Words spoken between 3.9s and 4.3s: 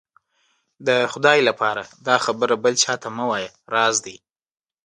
دی.